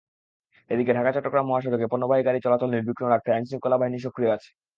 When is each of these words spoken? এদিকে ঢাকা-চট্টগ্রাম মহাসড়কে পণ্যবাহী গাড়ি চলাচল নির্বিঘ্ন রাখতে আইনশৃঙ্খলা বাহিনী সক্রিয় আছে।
এদিকে 0.69 0.91
ঢাকা-চট্টগ্রাম 0.93 1.45
মহাসড়কে 1.47 1.91
পণ্যবাহী 1.91 2.21
গাড়ি 2.23 2.39
চলাচল 2.41 2.69
নির্বিঘ্ন 2.71 3.03
রাখতে 3.07 3.29
আইনশৃঙ্খলা 3.31 3.77
বাহিনী 3.79 3.97
সক্রিয় 4.01 4.31
আছে। 4.35 4.49